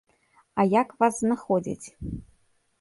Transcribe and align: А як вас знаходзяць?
А 0.63 0.65
як 0.71 0.89
вас 1.05 1.15
знаходзяць? 1.19 1.87